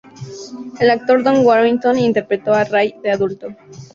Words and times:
El 0.79 0.89
actor 0.89 1.21
Don 1.21 1.45
Warrington 1.45 1.99
interpretó 1.99 2.53
a 2.55 2.63
Ray 2.63 2.95
de 3.03 3.11
adulto. 3.11 3.55